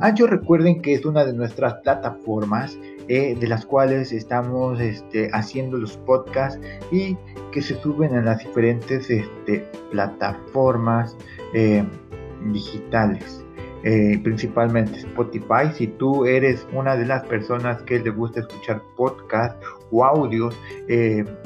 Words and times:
Ancho 0.00 0.26
recuerden 0.26 0.82
que 0.82 0.92
es 0.92 1.06
una 1.06 1.24
de 1.24 1.32
nuestras 1.32 1.74
plataformas 1.76 2.78
eh, 3.08 3.34
de 3.38 3.46
las 3.46 3.64
cuales 3.64 4.12
estamos 4.12 4.78
este, 4.78 5.30
haciendo 5.32 5.78
los 5.78 5.96
podcasts 5.98 6.60
y 6.92 7.16
que 7.50 7.62
se 7.62 7.80
suben 7.80 8.14
en 8.14 8.26
las 8.26 8.40
diferentes 8.40 9.08
este, 9.08 9.64
plataformas 9.90 11.16
eh, 11.54 11.84
digitales. 12.52 13.42
Eh, 13.84 14.18
principalmente 14.24 14.98
Spotify. 14.98 15.70
Si 15.72 15.86
tú 15.86 16.24
eres 16.24 16.66
una 16.72 16.96
de 16.96 17.06
las 17.06 17.24
personas 17.26 17.80
que 17.82 18.00
le 18.00 18.10
gusta 18.10 18.40
escuchar 18.40 18.82
podcasts 18.96 19.64
o 19.92 20.04
audios 20.04 20.58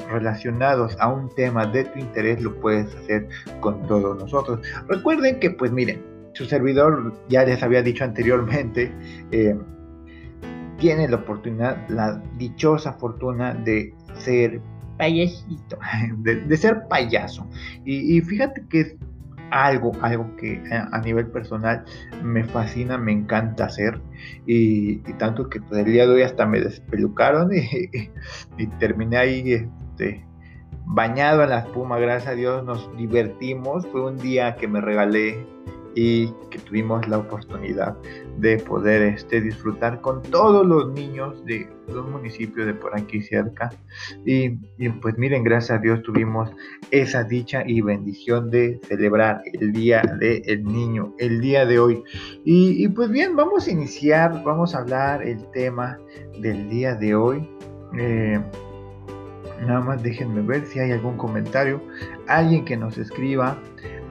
relacionados 0.09 0.97
a 0.99 1.09
un 1.09 1.29
tema 1.35 1.67
de 1.67 1.83
tu 1.83 1.99
interés, 1.99 2.41
lo 2.41 2.55
puedes 2.59 2.95
hacer 2.95 3.27
con 3.59 3.85
todos 3.85 4.17
nosotros. 4.17 4.59
Recuerden 4.87 5.39
que, 5.39 5.51
pues 5.51 5.71
miren, 5.71 6.01
su 6.33 6.45
servidor, 6.45 7.13
ya 7.29 7.43
les 7.43 7.61
había 7.63 7.81
dicho 7.81 8.03
anteriormente, 8.03 8.91
tiene 10.81 11.07
la 11.07 11.17
oportunidad, 11.17 11.87
la 11.89 12.21
dichosa 12.37 12.93
fortuna 12.93 13.53
de 13.53 13.93
ser 14.15 14.59
payasito, 14.97 15.77
de, 16.17 16.57
ser 16.57 16.87
payaso. 16.89 17.47
Y, 17.85 18.19
fíjate 18.21 18.65
que 18.67 18.81
es 18.81 18.95
algo, 19.51 19.91
algo 20.01 20.35
que 20.37 20.61
a, 20.71 20.99
nivel 20.99 21.27
personal 21.27 21.85
me 22.23 22.43
fascina, 22.43 22.97
me 22.97 23.11
encanta 23.11 23.65
hacer. 23.65 24.01
Y, 24.47 24.97
tanto 25.19 25.49
que 25.49 25.61
pues, 25.61 25.85
el 25.85 25.91
día 25.91 26.07
de 26.07 26.13
hoy 26.13 26.21
hasta 26.23 26.45
me 26.45 26.59
despelucaron 26.59 27.51
y, 28.57 28.67
terminé 28.79 29.17
ahí 29.17 29.53
este, 29.53 30.25
bañado 30.85 31.43
en 31.43 31.49
la 31.49 31.59
espuma. 31.59 31.99
Gracias 31.99 32.31
a 32.31 32.35
Dios 32.35 32.63
nos 32.65 32.95
divertimos. 32.97 33.85
Fue 33.87 34.03
un 34.03 34.17
día 34.17 34.55
que 34.55 34.67
me 34.67 34.81
regalé 34.81 35.45
y 35.95 36.27
que 36.49 36.59
tuvimos 36.59 37.07
la 37.07 37.17
oportunidad 37.17 37.97
de 38.37 38.57
poder 38.57 39.01
este, 39.01 39.41
disfrutar 39.41 40.01
con 40.01 40.21
todos 40.21 40.65
los 40.65 40.91
niños 40.93 41.43
de 41.45 41.67
los 41.87 42.07
municipios 42.09 42.65
de 42.65 42.73
por 42.73 42.97
aquí 42.97 43.21
cerca. 43.21 43.69
Y, 44.25 44.49
pues 45.01 45.17
miren, 45.17 45.43
gracias 45.43 45.79
a 45.79 45.81
Dios 45.81 46.01
tuvimos 46.03 46.49
esa 46.91 47.23
dicha 47.23 47.63
y 47.65 47.81
bendición 47.81 48.49
de 48.49 48.79
celebrar 48.87 49.41
el 49.53 49.71
Día 49.73 50.01
del 50.19 50.63
Niño, 50.63 51.13
el 51.19 51.41
día 51.41 51.65
de 51.65 51.79
hoy. 51.79 52.03
Y, 52.45 52.87
pues 52.89 53.09
bien, 53.09 53.35
vamos 53.35 53.67
a 53.67 53.71
iniciar, 53.71 54.43
vamos 54.43 54.75
a 54.75 54.79
hablar 54.79 55.23
el 55.23 55.43
tema 55.51 55.97
del 56.39 56.69
día 56.69 56.95
de 56.95 57.15
hoy. 57.15 57.47
Eh, 57.97 58.39
nada 59.65 59.81
más 59.81 60.01
déjenme 60.01 60.41
ver 60.41 60.65
si 60.65 60.79
hay 60.79 60.91
algún 60.91 61.17
comentario, 61.17 61.81
alguien 62.27 62.65
que 62.65 62.77
nos 62.77 62.97
escriba 62.97 63.57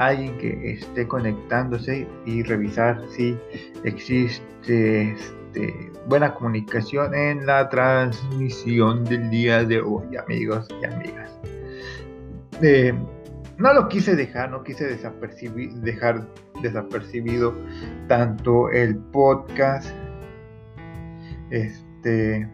alguien 0.01 0.37
que 0.39 0.73
esté 0.73 1.07
conectándose 1.07 2.09
y 2.25 2.43
revisar 2.43 3.03
si 3.11 3.39
existe 3.85 5.13
este, 5.13 5.93
buena 6.07 6.33
comunicación 6.35 7.15
en 7.15 7.45
la 7.45 7.69
transmisión 7.69 9.05
del 9.05 9.29
día 9.29 9.63
de 9.63 9.81
hoy, 9.81 10.17
amigos 10.17 10.69
y 10.81 10.87
amigas. 10.87 11.39
Eh, 12.63 12.95
no 13.59 13.75
lo 13.75 13.89
quise 13.89 14.17
dejar, 14.17 14.51
no 14.51 14.65
quise 14.65 14.87
dejar 14.87 16.27
desapercibido 16.63 17.55
tanto 18.09 18.71
el 18.71 18.97
podcast, 18.97 19.95
este, 21.51 22.49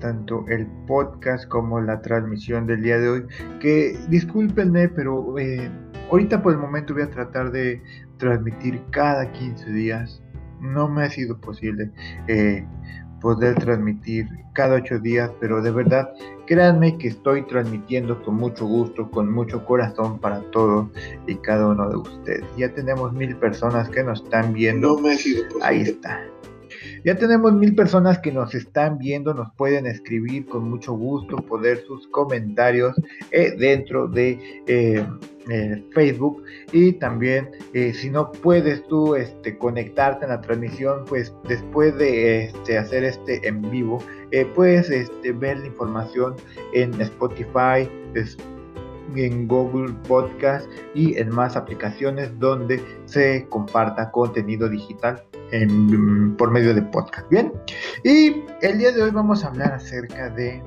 tanto 0.00 0.44
el 0.48 0.66
podcast 0.86 1.46
como 1.48 1.80
la 1.80 2.02
transmisión 2.02 2.66
del 2.66 2.82
día 2.82 2.98
de 2.98 3.08
hoy. 3.08 3.26
Que 3.60 3.98
discúlpenme, 4.08 4.88
pero 4.88 5.38
eh, 5.38 5.70
ahorita 6.10 6.42
por 6.42 6.52
el 6.52 6.58
momento 6.58 6.94
voy 6.94 7.04
a 7.04 7.10
tratar 7.10 7.52
de 7.52 7.82
transmitir 8.18 8.82
cada 8.90 9.30
15 9.30 9.70
días. 9.70 10.22
No 10.60 10.88
me 10.88 11.04
ha 11.04 11.10
sido 11.10 11.40
posible 11.40 11.90
eh, 12.26 12.66
poder 13.20 13.54
transmitir 13.56 14.26
cada 14.54 14.76
8 14.76 14.98
días, 14.98 15.30
pero 15.40 15.62
de 15.62 15.70
verdad 15.70 16.10
créanme 16.46 16.98
que 16.98 17.08
estoy 17.08 17.46
transmitiendo 17.46 18.20
con 18.22 18.34
mucho 18.34 18.66
gusto, 18.66 19.08
con 19.10 19.32
mucho 19.32 19.64
corazón 19.64 20.18
para 20.18 20.40
todos 20.50 20.88
y 21.26 21.36
cada 21.36 21.68
uno 21.68 21.88
de 21.88 21.96
ustedes. 21.96 22.44
Ya 22.56 22.72
tenemos 22.74 23.12
mil 23.12 23.36
personas 23.36 23.88
que 23.88 24.02
nos 24.02 24.22
están 24.22 24.52
viendo. 24.52 24.96
No 24.96 24.98
me 25.00 25.12
ha 25.12 25.16
sido 25.16 25.44
posible. 25.44 25.64
Ahí 25.64 25.82
está. 25.82 26.20
Ya 27.04 27.16
tenemos 27.16 27.52
mil 27.54 27.74
personas 27.74 28.18
que 28.18 28.30
nos 28.30 28.54
están 28.54 28.98
viendo, 28.98 29.32
nos 29.32 29.50
pueden 29.54 29.86
escribir 29.86 30.46
con 30.46 30.68
mucho 30.68 30.92
gusto, 30.92 31.36
poder 31.36 31.78
sus 31.86 32.06
comentarios 32.08 32.94
eh, 33.30 33.54
dentro 33.58 34.06
de 34.06 34.38
eh, 34.66 35.06
Facebook. 35.94 36.42
Y 36.72 36.92
también 36.92 37.48
eh, 37.72 37.94
si 37.94 38.10
no 38.10 38.30
puedes 38.30 38.86
tú 38.86 39.14
este, 39.14 39.56
conectarte 39.56 40.26
en 40.26 40.30
la 40.30 40.42
transmisión, 40.42 41.04
pues 41.06 41.34
después 41.48 41.96
de 41.96 42.44
este, 42.44 42.76
hacer 42.76 43.04
este 43.04 43.46
en 43.48 43.62
vivo, 43.70 43.98
puedes 44.54 44.90
este, 44.90 45.32
ver 45.32 45.58
la 45.58 45.66
información 45.66 46.36
en 46.74 47.00
Spotify, 47.00 47.88
en 49.16 49.48
Google 49.48 49.92
Podcast 50.06 50.68
y 50.94 51.16
en 51.18 51.30
más 51.30 51.56
aplicaciones 51.56 52.38
donde 52.38 52.80
se 53.06 53.46
comparta 53.48 54.10
contenido 54.10 54.68
digital 54.68 55.24
por 56.36 56.50
medio 56.50 56.74
de 56.74 56.82
podcast. 56.82 57.28
Bien, 57.30 57.52
y 58.04 58.42
el 58.62 58.78
día 58.78 58.92
de 58.92 59.02
hoy 59.02 59.10
vamos 59.10 59.44
a 59.44 59.48
hablar 59.48 59.72
acerca 59.72 60.30
de 60.30 60.62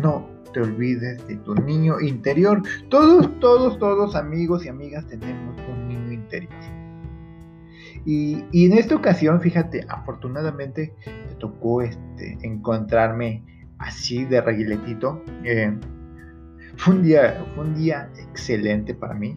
no 0.00 0.28
te 0.52 0.60
olvides 0.60 1.26
de 1.26 1.36
tu 1.36 1.54
niño 1.54 2.00
interior. 2.00 2.62
Todos, 2.88 3.38
todos, 3.40 3.78
todos 3.78 4.14
amigos 4.14 4.64
y 4.64 4.68
amigas 4.68 5.06
tenemos 5.06 5.56
un 5.68 5.88
niño 5.88 6.12
interior. 6.12 6.52
Y, 8.04 8.44
en 8.52 8.72
esta 8.78 8.94
ocasión, 8.94 9.40
fíjate, 9.40 9.84
afortunadamente 9.88 10.94
te 11.04 11.34
tocó 11.38 11.82
este, 11.82 12.38
encontrarme 12.42 13.42
así 13.78 14.24
de 14.24 14.40
reguiletito. 14.40 15.22
Eh, 15.44 15.76
fue 16.76 16.94
un 16.94 17.02
día, 17.02 17.44
fue 17.54 17.64
un 17.64 17.74
día 17.74 18.08
excelente 18.16 18.94
para 18.94 19.14
mí. 19.14 19.36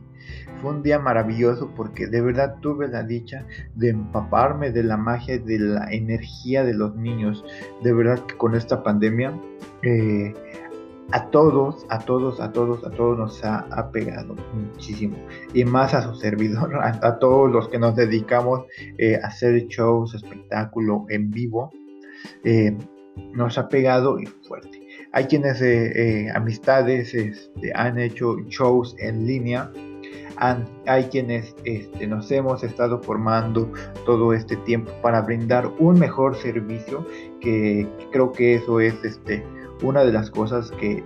Fue 0.62 0.72
un 0.72 0.84
día 0.84 1.00
maravilloso 1.00 1.72
porque 1.76 2.08
de 2.08 2.22
verdad 2.22 2.56
tuve 2.62 2.88
la 2.88 3.04
dicha 3.04 3.46
de 3.76 3.90
empaparme 3.90 4.72
de 4.72 4.84
la 4.84 4.98
magia 4.98 5.36
y 5.36 5.40
de 5.40 5.60
la 5.60 5.92
energía 5.92 6.64
de 6.64 6.74
los 6.74 6.96
niños. 6.96 7.44
De 7.84 7.94
verdad 7.94 8.20
que 8.26 8.36
con 8.36 8.56
esta 8.56 8.84
pandemia 8.84 9.34
eh, 9.84 10.34
a 11.12 11.26
todos, 11.30 11.86
a 11.90 12.00
todos, 12.00 12.40
a 12.40 12.52
todos, 12.52 12.86
a 12.86 12.92
todos 12.92 13.18
nos 13.18 13.44
ha, 13.44 13.90
pegado 13.92 14.36
muchísimo. 14.54 15.18
Y 15.54 15.66
más 15.66 15.94
a 15.94 16.04
su 16.04 16.16
servidor, 16.16 16.76
a, 16.84 17.20
todos 17.20 17.52
los 17.52 17.68
que 17.70 17.80
nos 17.80 17.96
dedicamos 17.96 18.66
eh, 18.98 19.20
a 19.22 19.28
hacer 19.28 19.68
shows, 19.68 20.14
espectáculo 20.14 21.06
en 21.10 21.32
vivo, 21.32 21.72
eh, 22.44 22.78
nos 23.34 23.58
ha 23.58 23.70
pegado 23.70 24.20
y 24.20 24.26
fuerte. 24.26 24.80
Hay 25.12 25.26
quienes, 25.26 25.62
eh, 25.62 25.92
eh, 25.96 26.30
amistades, 26.34 27.14
este, 27.14 27.72
han 27.74 27.98
hecho 27.98 28.38
shows 28.48 28.96
en 29.00 29.26
línea. 29.26 29.72
Hay 30.40 31.04
quienes 31.06 31.56
este, 31.66 32.08
nos 32.08 32.32
hemos 32.32 32.64
estado 32.64 33.02
formando 33.02 33.72
todo 34.06 34.34
este 34.34 34.56
tiempo 34.58 34.92
para 35.02 35.22
brindar 35.22 35.70
un 35.80 36.00
mejor 36.00 36.36
servicio, 36.36 37.06
que 37.42 37.88
creo 38.12 38.32
que 38.32 38.56
eso 38.56 38.80
es 38.80 38.96
este, 39.04 39.44
una 39.84 40.04
de 40.04 40.14
las 40.14 40.32
cosas 40.32 40.72
que 40.72 41.04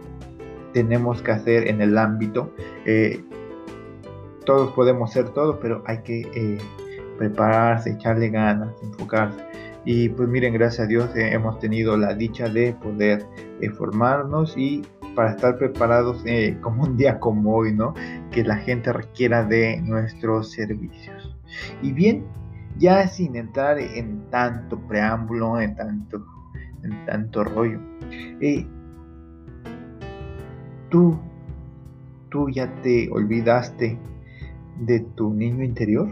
tenemos 0.74 1.22
que 1.22 1.32
hacer 1.32 1.68
en 1.68 1.82
el 1.82 1.98
ámbito. 1.98 2.52
Eh, 2.86 3.24
todos 4.46 4.72
podemos 4.74 5.12
ser 5.12 5.30
todo, 5.30 5.60
pero 5.60 5.84
hay 5.86 6.00
que 6.04 6.60
prepararse, 7.18 7.92
echarle 7.92 8.30
ganas, 8.30 8.74
enfocarse. 8.84 9.44
Y 9.86 10.10
pues 10.10 10.30
miren, 10.30 10.54
gracias 10.54 10.86
a 10.86 10.88
Dios 10.88 11.16
eh, 11.16 11.34
hemos 11.34 11.60
tenido 11.60 11.98
la 11.98 12.14
dicha 12.14 12.48
de 12.48 12.74
poder 12.74 13.26
eh, 13.60 13.70
formarnos 13.70 14.58
y 14.58 14.82
para 15.16 15.32
estar 15.32 15.58
preparados 15.58 16.24
eh, 16.26 16.58
como 16.62 16.84
un 16.84 16.98
día 16.98 17.20
como 17.20 17.56
hoy, 17.56 17.74
¿no? 17.74 17.94
Que 18.32 18.44
la 18.44 18.58
gente 18.58 18.92
requiera 18.92 19.44
de 19.44 19.82
nuestros 19.82 20.52
servicios. 20.52 21.36
Y 21.82 21.92
bien, 21.92 22.26
ya 22.78 23.08
sin 23.08 23.36
entrar 23.36 23.80
en 23.80 24.30
tanto 24.30 24.80
preámbulo, 24.88 25.60
en 25.60 25.76
tanto, 25.76 26.26
en 26.84 27.06
tanto 27.06 27.44
rollo, 27.44 27.80
tú, 30.90 31.20
tú 32.30 32.50
ya 32.50 32.74
te 32.82 33.10
olvidaste 33.12 34.00
de 34.80 35.00
tu 35.00 35.34
niño 35.34 35.64
interior. 35.64 36.10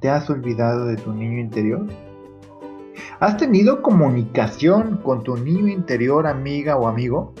¿Te 0.00 0.08
has 0.08 0.30
olvidado 0.30 0.86
de 0.86 0.96
tu 0.96 1.12
niño 1.12 1.40
interior? 1.40 1.88
¿Has 3.20 3.36
tenido 3.36 3.82
comunicación 3.82 4.98
con 4.98 5.24
tu 5.24 5.36
niño 5.36 5.66
interior, 5.66 6.28
amiga 6.28 6.76
o 6.76 6.86
amigo? 6.86 7.34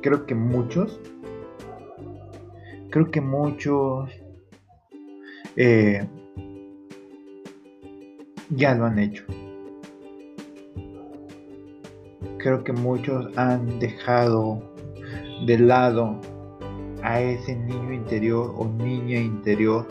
Creo 0.00 0.24
que 0.24 0.36
muchos, 0.36 1.00
creo 2.90 3.10
que 3.10 3.20
muchos 3.20 4.08
eh, 5.56 6.06
ya 8.50 8.72
lo 8.76 8.84
han 8.84 9.00
hecho. 9.00 9.24
Creo 12.38 12.62
que 12.62 12.72
muchos 12.72 13.36
han 13.36 13.80
dejado 13.80 14.62
de 15.44 15.58
lado 15.58 16.20
a 17.02 17.20
ese 17.20 17.56
niño 17.56 17.92
interior 17.92 18.54
o 18.56 18.64
niña 18.64 19.18
interior 19.18 19.88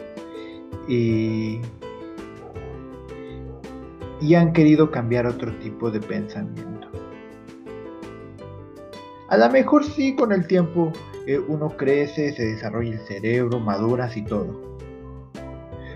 y, 0.88 1.60
y 4.22 4.36
han 4.36 4.54
querido 4.54 4.92
cambiar 4.92 5.26
otro 5.26 5.54
tipo 5.58 5.90
de 5.90 6.00
pensamiento. 6.00 6.88
A 9.30 9.38
lo 9.38 9.50
mejor 9.50 9.84
sí 9.84 10.16
con 10.16 10.32
el 10.32 10.46
tiempo 10.46 10.92
eh, 11.26 11.40
uno 11.40 11.70
crece, 11.70 12.34
se 12.34 12.44
desarrolla 12.44 12.92
el 12.92 13.00
cerebro, 13.00 13.60
maduras 13.60 14.16
y 14.16 14.24
todo. 14.24 14.78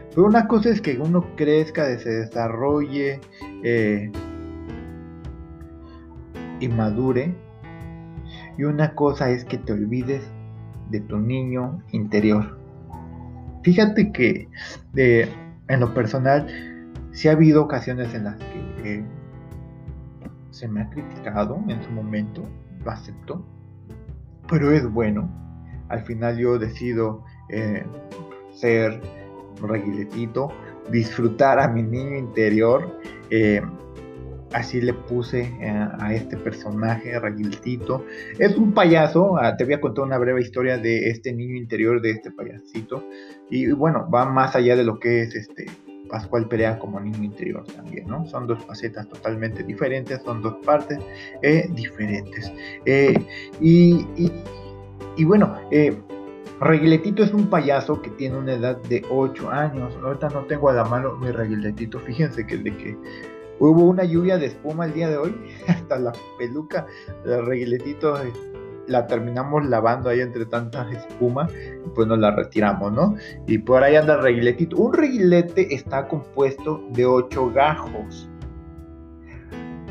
Pero 0.10 0.28
una 0.28 0.48
cosa 0.48 0.70
es 0.70 0.82
que 0.82 0.98
uno 0.98 1.26
crezca, 1.36 1.98
se 2.00 2.10
desarrolle 2.10 3.20
eh, 3.64 4.12
y 6.60 6.68
madure. 6.70 7.36
Y 8.58 8.64
una 8.64 8.96
cosa 8.96 9.30
es 9.30 9.44
que 9.44 9.58
te 9.58 9.74
olvides 9.74 10.24
de 10.90 11.02
tu 11.02 11.18
niño 11.18 11.84
interior. 11.92 12.58
Fíjate 13.64 14.14
que 14.14 14.48
en 14.96 15.80
lo 15.80 15.94
personal, 15.94 16.48
sí 17.16 17.30
ha 17.30 17.32
habido 17.32 17.64
ocasiones 17.64 18.14
en 18.14 18.26
las 18.26 18.36
que 18.36 19.04
se 20.52 20.68
me 20.68 20.82
ha 20.82 20.90
criticado 20.90 21.64
en 21.68 21.82
su 21.82 21.90
momento, 21.92 22.44
lo 22.84 22.92
acepto, 22.92 23.44
pero 24.48 24.72
es 24.72 24.86
bueno. 24.90 25.30
Al 25.90 26.04
final 26.04 26.38
yo 26.38 26.60
decido 26.60 27.24
eh, 27.50 27.84
ser 28.54 29.02
reguiletito, 29.62 30.50
disfrutar 30.92 31.60
a 31.60 31.68
mi 31.70 31.84
niño 31.84 32.18
interior. 32.18 33.00
Eh, 33.30 33.62
así 34.54 34.82
le 34.82 34.94
puse 34.94 35.42
eh, 35.62 35.88
a 36.00 36.14
este 36.14 36.36
personaje, 36.38 37.18
Raguiltito. 37.18 38.06
Es 38.40 38.58
un 38.58 38.74
payaso, 38.74 39.38
ah, 39.38 39.56
te 39.56 39.64
voy 39.64 39.76
a 39.76 39.82
contar 39.82 40.04
una 40.04 40.18
breve 40.18 40.42
historia 40.42 40.78
de 40.78 41.10
este 41.10 41.34
niño 41.34 41.56
interior, 41.56 42.02
de 42.02 42.12
este 42.12 42.32
payasito. 42.32 43.06
Y 43.50 43.72
bueno, 43.72 44.10
va 44.14 44.26
más 44.26 44.56
allá 44.56 44.76
de 44.76 44.84
lo 44.84 45.00
que 45.00 45.22
es 45.22 45.36
este 45.36 45.66
Pascual 46.10 46.48
Perea 46.48 46.80
como 46.80 47.00
niño 47.00 47.24
interior 47.24 47.66
también, 47.66 48.08
¿no? 48.08 48.26
Son 48.28 48.48
dos 48.48 48.64
facetas 48.64 49.08
totalmente 49.08 49.64
diferentes, 49.64 50.22
son 50.24 50.42
dos 50.42 50.56
partes 50.66 51.00
eh, 51.42 51.68
diferentes. 51.74 52.52
y, 53.62 54.06
y, 55.18 55.24
bueno, 55.24 55.58
Reguiletito 56.60 57.22
es 57.22 57.34
un 57.34 57.48
payaso 57.48 58.02
que 58.02 58.10
tiene 58.12 58.38
una 58.38 58.54
edad 58.54 58.78
de 58.84 59.04
8 59.10 59.50
años. 59.50 59.94
Ahorita 60.02 60.30
no 60.30 60.46
tengo 60.46 60.70
a 60.70 60.74
la 60.74 60.86
mano 60.86 61.18
mi 61.18 61.30
reguiletito. 61.32 62.00
Fíjense 62.00 62.48
que 62.48 62.58
de 62.58 62.76
que 62.78 62.98
hubo 63.60 63.84
una 63.84 64.06
lluvia 64.06 64.38
de 64.38 64.48
espuma 64.48 64.86
el 64.86 64.94
día 64.94 65.10
de 65.10 65.18
hoy, 65.18 65.36
hasta 65.68 66.00
la 66.00 66.14
peluca 66.38 66.88
del 67.26 67.46
reguiletito 67.46 68.22
eh, 68.24 68.32
la 68.88 69.08
terminamos 69.08 69.66
lavando 69.66 70.10
ahí 70.10 70.22
entre 70.22 70.46
tanta 70.46 70.90
espuma 70.92 71.48
y 71.86 71.90
pues 71.90 72.08
nos 72.08 72.20
la 72.20 72.32
retiramos, 72.32 72.92
¿no? 72.92 73.16
Y 73.48 73.58
por 73.60 73.84
ahí 73.84 73.96
anda 73.96 74.16
el 74.16 74.22
reguiletito. 74.22 74.78
Un 74.78 74.94
reguilete 74.94 75.74
está 75.74 76.08
compuesto 76.08 76.84
de 76.92 77.06
8 77.06 77.52
gajos. 77.52 78.30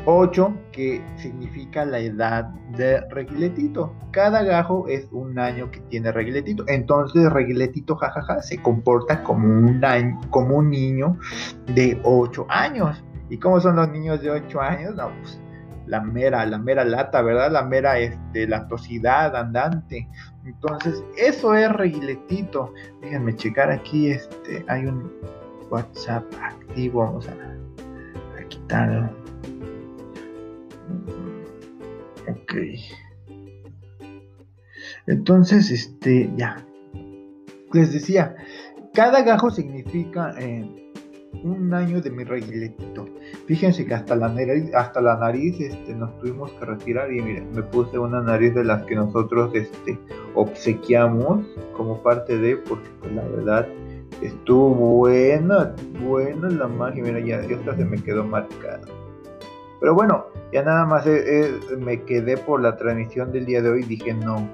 8, 0.05 0.53
que 0.71 1.03
significa 1.17 1.83
la 1.83 1.99
edad 1.99 2.45
de 2.77 3.01
Reguiletito. 3.09 3.93
Cada 4.11 4.43
gajo 4.43 4.87
es 4.87 5.07
un 5.11 5.39
año 5.39 5.71
que 5.71 5.79
tiene 5.81 6.11
Reguiletito. 6.11 6.63
Entonces 6.67 7.31
Reguiletito, 7.31 7.95
jajaja, 7.95 8.41
se 8.41 8.61
comporta 8.61 9.23
como 9.23 9.47
un, 9.47 10.69
niño 10.69 11.17
de 11.73 11.99
8 12.03 12.45
años. 12.49 13.03
¿Y 13.29 13.39
cómo 13.39 13.59
son 13.59 13.77
los 13.77 13.89
niños 13.89 14.21
de 14.21 14.29
8 14.29 14.61
años? 14.61 14.95
No, 14.95 15.09
pues, 15.21 15.41
la 15.87 16.01
mera, 16.01 16.45
la 16.45 16.57
mera 16.57 16.83
lata, 16.83 17.21
¿verdad? 17.21 17.51
La 17.51 17.63
mera 17.63 17.99
este, 17.99 18.47
latosidad 18.47 19.35
andante. 19.35 20.07
Entonces, 20.45 21.03
eso 21.17 21.55
es 21.55 21.71
Reguiletito. 21.71 22.73
Déjenme 23.01 23.35
checar 23.35 23.71
aquí, 23.71 24.11
este, 24.11 24.63
hay 24.67 24.85
un 24.85 25.11
WhatsApp 25.69 26.23
activo. 26.41 27.03
Vamos 27.03 27.27
a, 27.27 27.35
quitarlo. 28.47 29.09
Ok. 32.27 32.53
Entonces, 35.07 35.71
este, 35.71 36.31
ya. 36.35 36.63
Les 37.73 37.91
decía, 37.91 38.35
cada 38.93 39.23
gajo 39.23 39.51
significa 39.51 40.33
eh, 40.39 40.91
un 41.43 41.73
año 41.73 42.01
de 42.01 42.09
mi 42.11 42.23
reguiletito. 42.23 43.04
Fíjense 43.47 43.85
que 43.85 43.93
hasta 43.93 44.15
la 44.15 44.29
nariz, 44.29 44.73
hasta 44.73 45.01
la 45.01 45.17
nariz 45.17 45.59
este, 45.59 45.93
nos 45.93 46.17
tuvimos 46.19 46.51
que 46.53 46.65
retirar 46.65 47.13
y 47.13 47.21
miren, 47.21 47.51
me 47.53 47.61
puse 47.61 47.99
una 47.99 48.19
nariz 48.21 48.55
de 48.55 48.63
las 48.63 48.83
que 48.83 48.95
nosotros 48.95 49.53
este, 49.53 49.99
obsequiamos 50.33 51.45
como 51.77 52.01
parte 52.01 52.37
de, 52.37 52.57
porque 52.57 52.89
pues, 53.01 53.13
la 53.13 53.23
verdad 53.23 53.67
estuvo 54.21 54.69
buena, 54.73 55.75
buena 56.03 56.49
la 56.49 56.67
magia. 56.67 57.03
Mira, 57.03 57.19
ya, 57.19 57.41
esta 57.41 57.75
se 57.75 57.85
me 57.85 58.01
quedó 58.01 58.23
marcada. 58.23 58.81
Pero 59.79 59.93
bueno, 59.93 60.25
ya 60.51 60.63
nada 60.63 60.85
más 60.85 61.05
eh, 61.05 61.23
eh, 61.27 61.59
me 61.77 62.01
quedé 62.01 62.37
por 62.37 62.61
la 62.61 62.75
transmisión 62.77 63.31
del 63.31 63.45
día 63.45 63.61
de 63.61 63.69
hoy. 63.69 63.83
Dije, 63.83 64.13
no, 64.13 64.49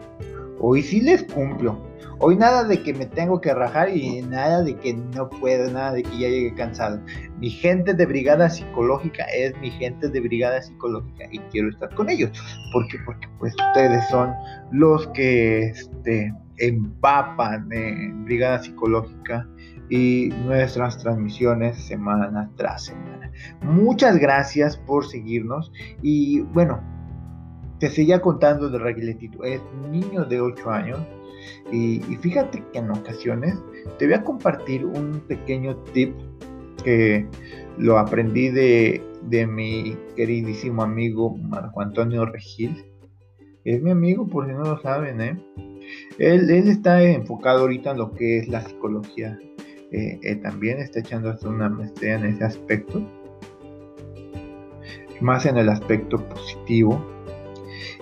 hoy 0.60 0.82
sí 0.82 1.00
les 1.00 1.24
cumplo. 1.24 1.78
Hoy 2.24 2.36
nada 2.36 2.64
de 2.66 2.84
que 2.84 2.94
me 2.94 3.08
tengo 3.08 3.42
que 3.42 3.52
rajar 3.52 3.90
y 3.90 4.22
nada 4.22 4.62
de 4.62 4.76
que 4.76 4.94
no 4.94 5.28
puedo, 5.28 5.72
nada 5.72 5.94
de 5.94 6.04
que 6.04 6.20
ya 6.20 6.30
llegue 6.30 6.54
cansado. 6.54 7.02
Mi 7.40 7.50
gente 7.50 7.96
de 7.96 8.06
brigada 8.06 8.48
psicológica 8.48 9.26
es 9.36 9.58
mi 9.58 9.72
gente 9.72 10.08
de 10.08 10.20
brigada 10.20 10.62
psicológica 10.62 11.26
y 11.32 11.40
quiero 11.50 11.70
estar 11.70 11.92
con 11.96 12.12
ellos. 12.12 12.30
¿Por 12.74 12.88
qué? 12.90 13.00
Porque 13.08 13.28
pues 13.40 13.56
ustedes 13.56 14.08
son 14.10 14.32
los 14.72 15.08
que 15.08 15.70
este, 15.70 16.32
empapan 16.58 17.68
en 17.74 18.24
brigada 18.24 18.60
psicológica 18.60 19.50
y 19.90 20.30
nuestras 20.46 21.00
transmisiones 21.00 21.76
semana 21.84 22.52
tras 22.56 22.86
semana. 22.86 23.32
Muchas 23.64 24.20
gracias 24.20 24.78
por 24.78 25.08
seguirnos 25.08 25.72
y 26.04 26.42
bueno, 26.42 26.84
te 27.80 27.90
seguía 27.90 28.22
contando 28.22 28.70
de 28.70 28.78
Reguiletito. 28.78 29.44
Es 29.44 29.60
niño 29.90 30.24
de 30.26 30.40
8 30.40 30.70
años 30.70 31.00
y, 31.72 32.00
fíjate 32.22 32.64
que 32.72 32.80
en 32.80 32.92
ocasiones 32.92 33.56
te 33.98 34.06
voy 34.06 34.16
a 34.16 34.24
compartir 34.24 34.86
un 34.86 35.22
pequeño 35.28 35.76
tip 35.94 36.14
que 36.84 37.26
lo 37.78 37.98
aprendí 37.98 38.50
de, 38.50 39.02
de 39.30 39.48
mi 39.48 39.98
queridísimo 40.16 40.84
amigo 40.84 41.38
Marco 41.38 41.82
Antonio 41.82 42.26
Regil. 42.26 42.86
Es 43.64 43.82
mi 43.82 43.92
amigo 43.92 44.28
por 44.28 44.48
si 44.48 44.54
no 44.54 44.64
lo 44.64 44.82
saben, 44.82 45.22
¿eh? 45.22 45.40
Él, 46.18 46.50
él 46.50 46.68
está 46.68 47.02
enfocado 47.04 47.62
ahorita 47.62 47.92
en 47.92 47.98
lo 47.98 48.12
que 48.14 48.40
es 48.40 48.48
la 48.48 48.62
psicología 48.62 49.38
eh, 49.92 50.18
eh, 50.24 50.36
también 50.38 50.80
está 50.80 51.02
echando 51.02 51.30
hasta 51.30 51.50
una 51.50 51.68
maestría 51.68 52.16
en 52.16 52.26
ese 52.26 52.46
aspecto, 52.46 53.02
más 55.20 55.46
en 55.46 55.58
el 55.58 55.68
aspecto 55.68 56.18
positivo. 56.30 57.06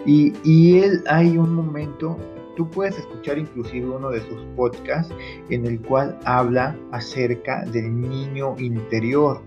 Y, 0.05 0.34
y 0.43 0.79
él 0.79 1.03
hay 1.08 1.38
un 1.38 1.53
momento, 1.53 2.15
tú 2.60 2.70
puedes 2.70 2.98
escuchar 2.98 3.38
inclusive 3.38 3.89
uno 3.89 4.10
de 4.10 4.20
sus 4.20 4.44
podcasts 4.58 5.16
en 5.50 5.66
el 5.66 5.80
cual 5.80 6.20
habla 6.25 6.75
acerca 6.92 7.63
del 7.72 8.01
niño 8.01 8.54
interior. 8.60 9.42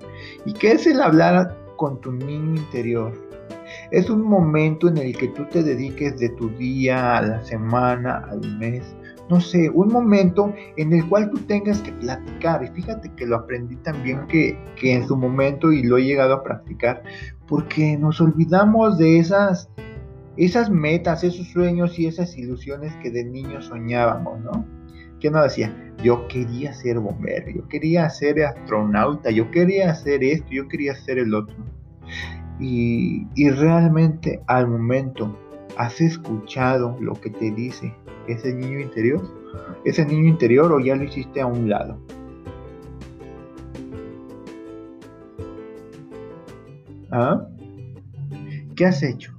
¿Y 0.47 0.55
qué 0.55 0.73
es 0.73 0.87
el 0.87 0.99
hablar 0.99 1.55
con 1.77 2.01
tu 2.01 2.11
niño 2.11 2.55
interior? 2.57 3.13
Es 3.91 4.09
un 4.09 4.23
momento 4.23 4.89
en 4.89 4.97
el 4.97 5.15
que 5.15 5.29
tú 5.29 5.45
te 5.45 5.63
dediques 5.63 6.19
de 6.19 6.31
tu 6.31 6.49
día, 6.57 7.19
a 7.19 7.23
la 7.23 7.45
semana, 7.45 8.25
al 8.31 8.41
mes, 8.57 8.97
no 9.29 9.43
sé, 9.43 9.69
un 9.69 9.89
momento 9.89 10.51
en 10.79 10.95
el 10.95 11.07
cual 11.07 11.31
tú 11.31 11.39
tengas 11.41 11.83
que 11.83 11.93
platicar. 11.93 12.65
Y 12.65 12.69
fíjate 12.69 13.13
que 13.15 13.27
lo 13.27 13.37
aprendí 13.37 13.77
también 13.77 14.27
que, 14.27 14.57
en 14.83 15.07
su 15.07 15.19
momento 15.19 15.71
y 15.71 15.83
lo 15.83 15.99
he 15.99 16.05
llegado 16.05 16.33
a 16.33 16.43
practicar, 16.43 17.03
porque 17.47 17.95
nos 17.99 18.23
olvidamos 18.23 18.97
de 18.97 19.19
esas, 19.19 19.69
esas 20.37 20.71
metas, 20.71 21.25
esos 21.25 21.49
sueños 21.49 21.99
y 21.99 22.07
esas 22.07 22.37
ilusiones 22.37 22.95
que 22.97 23.11
de 23.11 23.25
niños 23.25 23.67
soñábamos, 23.67 24.41
¿no? 24.41 24.67
¿Qué 25.21 25.31
nos 25.31 25.45
decía? 25.45 25.95
Yo 26.03 26.27
quería 26.29 26.73
ser 26.73 26.99
bombero, 26.99 27.51
yo 27.51 27.69
quería 27.69 28.09
ser 28.11 28.43
astronauta, 28.43 29.31
yo 29.31 29.51
quería 29.51 29.91
hacer 29.91 30.25
esto, 30.25 30.49
yo 30.51 30.67
quería 30.69 30.93
hacer 30.93 31.19
el 31.19 31.35
otro. 31.35 31.57
Y, 32.59 33.27
y 33.35 33.51
realmente 33.51 34.41
al 34.47 34.69
momento 34.69 35.37
has 35.77 36.01
escuchado 36.01 36.97
lo 37.01 37.15
que 37.15 37.31
te 37.31 37.51
dice 37.51 37.95
ese 38.27 38.55
niño 38.55 38.81
interior? 38.81 39.23
¿Ese 39.85 40.05
niño 40.05 40.29
interior 40.29 40.73
o 40.73 40.81
ya 40.81 40.97
lo 40.97 41.05
hiciste 41.05 41.41
a 41.41 41.47
un 41.47 41.69
lado? 41.69 41.99
¿Ah? 47.11 47.47
¿Qué 48.75 48.87
has 48.87 49.03
hecho? 49.03 49.35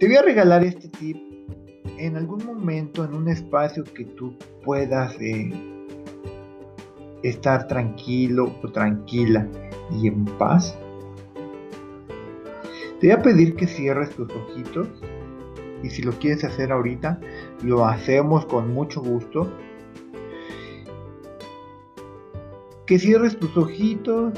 Te 0.00 0.06
voy 0.06 0.16
a 0.16 0.22
regalar 0.22 0.64
este 0.64 0.88
tip 0.88 1.18
en 1.98 2.16
algún 2.16 2.42
momento, 2.46 3.04
en 3.04 3.12
un 3.12 3.28
espacio 3.28 3.84
que 3.84 4.06
tú 4.06 4.34
puedas 4.64 5.14
eh, 5.20 5.52
estar 7.22 7.66
tranquilo 7.66 8.50
o 8.62 8.68
tranquila 8.72 9.46
y 9.92 10.08
en 10.08 10.24
paz. 10.24 10.74
Te 12.98 13.08
voy 13.08 13.10
a 13.10 13.20
pedir 13.20 13.54
que 13.56 13.66
cierres 13.66 14.08
tus 14.16 14.32
ojitos 14.32 14.88
y 15.82 15.90
si 15.90 16.00
lo 16.00 16.12
quieres 16.12 16.44
hacer 16.44 16.72
ahorita, 16.72 17.20
lo 17.62 17.84
hacemos 17.84 18.46
con 18.46 18.72
mucho 18.72 19.02
gusto. 19.02 19.52
Que 22.86 22.98
cierres 22.98 23.38
tus 23.38 23.54
ojitos, 23.54 24.32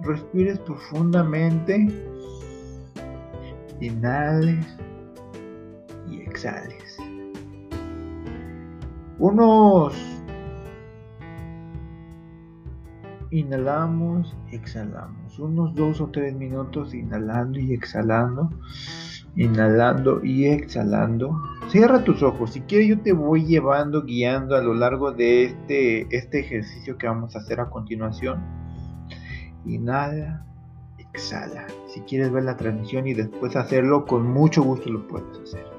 respires 0.00 0.58
profundamente, 0.58 1.86
inhales 3.80 4.66
Unos 9.18 9.94
inhalamos, 13.30 14.36
exhalamos. 14.52 15.38
Unos 15.38 15.74
dos 15.74 16.00
o 16.00 16.08
tres 16.08 16.34
minutos 16.34 16.94
inhalando 16.94 17.58
y 17.58 17.72
exhalando. 17.72 18.50
Inhalando 19.36 20.24
y 20.24 20.46
exhalando. 20.46 21.40
Cierra 21.68 22.04
tus 22.04 22.22
ojos. 22.22 22.52
Si 22.52 22.60
quieres 22.60 22.88
yo 22.88 23.00
te 23.00 23.12
voy 23.12 23.44
llevando, 23.44 24.02
guiando 24.02 24.54
a 24.56 24.60
lo 24.60 24.74
largo 24.74 25.12
de 25.12 25.44
este, 25.44 26.16
este 26.16 26.40
ejercicio 26.40 26.96
que 26.98 27.08
vamos 27.08 27.34
a 27.34 27.40
hacer 27.40 27.60
a 27.60 27.70
continuación. 27.70 28.40
Inhala, 29.66 30.46
exhala. 30.98 31.66
Si 31.88 32.00
quieres 32.02 32.30
ver 32.30 32.44
la 32.44 32.56
transmisión 32.56 33.06
y 33.08 33.14
después 33.14 33.56
hacerlo, 33.56 34.04
con 34.06 34.26
mucho 34.26 34.62
gusto 34.62 34.90
lo 34.90 35.08
puedes 35.08 35.40
hacer. 35.40 35.73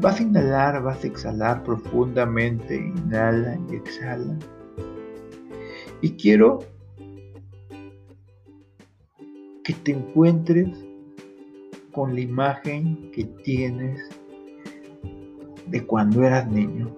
Vas 0.00 0.18
a 0.18 0.22
inhalar, 0.22 0.82
vas 0.82 1.04
a 1.04 1.06
exhalar 1.06 1.62
profundamente. 1.62 2.76
Inhala 2.76 3.58
y 3.70 3.76
exhala. 3.76 4.36
Y 6.00 6.10
quiero 6.12 6.60
que 9.62 9.72
te 9.72 9.92
encuentres 9.92 10.68
con 11.92 12.14
la 12.14 12.20
imagen 12.20 13.10
que 13.12 13.24
tienes 13.44 14.10
de 15.66 15.86
cuando 15.86 16.22
eras 16.24 16.46
niño. 16.48 16.94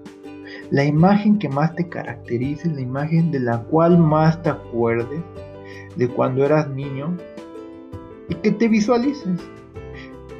La 0.70 0.84
imagen 0.84 1.38
que 1.38 1.48
más 1.48 1.74
te 1.76 1.88
caracterice, 1.88 2.68
la 2.68 2.80
imagen 2.80 3.30
de 3.30 3.40
la 3.40 3.62
cual 3.64 3.98
más 3.98 4.42
te 4.42 4.48
acuerdes 4.48 5.22
de 5.96 6.08
cuando 6.08 6.44
eras 6.44 6.68
niño 6.70 7.16
y 8.28 8.34
que 8.36 8.50
te 8.50 8.68
visualices. 8.68 9.40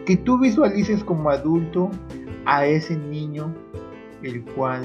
Que 0.05 0.17
tú 0.17 0.39
visualices 0.39 1.05
como 1.05 1.31
adulto 1.31 1.91
a 2.47 2.65
ese 2.65 2.97
niño 2.97 3.55
el 4.23 4.45
cual 4.45 4.85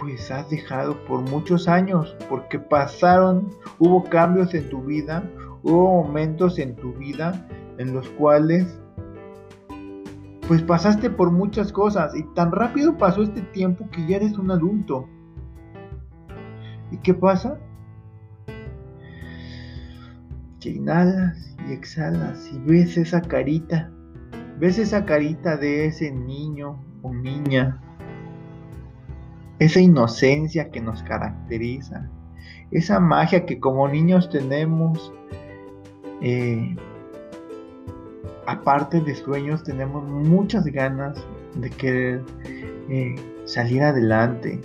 pues 0.00 0.30
has 0.30 0.48
dejado 0.48 0.96
por 1.04 1.20
muchos 1.22 1.66
años, 1.68 2.16
porque 2.28 2.58
pasaron, 2.58 3.48
hubo 3.78 4.04
cambios 4.04 4.54
en 4.54 4.68
tu 4.68 4.82
vida, 4.82 5.28
hubo 5.62 6.04
momentos 6.04 6.58
en 6.58 6.76
tu 6.76 6.92
vida 6.94 7.48
en 7.78 7.92
los 7.92 8.08
cuales 8.10 8.80
pues 10.46 10.62
pasaste 10.62 11.10
por 11.10 11.30
muchas 11.30 11.72
cosas 11.72 12.14
y 12.16 12.22
tan 12.34 12.52
rápido 12.52 12.96
pasó 12.96 13.22
este 13.22 13.42
tiempo 13.42 13.88
que 13.90 14.06
ya 14.06 14.16
eres 14.16 14.38
un 14.38 14.50
adulto. 14.50 15.06
¿Y 16.90 16.96
qué 16.98 17.12
pasa? 17.12 17.58
Que 20.60 20.70
inhalas 20.70 21.54
y 21.68 21.72
exhalas 21.72 22.50
y 22.50 22.58
ves 22.60 22.96
esa 22.96 23.20
carita, 23.20 23.92
ves 24.58 24.78
esa 24.78 25.04
carita 25.04 25.56
de 25.56 25.86
ese 25.86 26.10
niño 26.10 26.82
o 27.02 27.12
niña 27.12 27.80
esa 29.58 29.80
inocencia 29.80 30.70
que 30.70 30.80
nos 30.80 31.02
caracteriza, 31.02 32.08
esa 32.70 33.00
magia 33.00 33.44
que 33.44 33.58
como 33.58 33.88
niños 33.88 34.30
tenemos, 34.30 35.12
eh, 36.20 36.76
aparte 38.46 39.00
de 39.00 39.14
sueños, 39.14 39.64
tenemos 39.64 40.04
muchas 40.04 40.64
ganas 40.66 41.18
de 41.56 41.70
querer 41.70 42.24
eh, 42.88 43.16
salir 43.44 43.82
adelante, 43.82 44.60